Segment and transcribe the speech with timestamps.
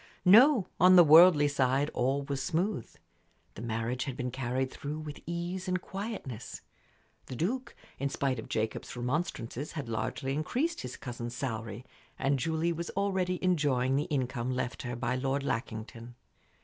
[0.25, 2.89] No; on the worldly side all was smooth.
[3.53, 6.61] The marriage had been carried through with ease and quietness
[7.27, 11.85] The Duke, in spite of Jacob's remonstrances, had largely increased his cousin's salary,
[12.17, 16.15] and Julie was already enjoying the income left her by Lord Lackington.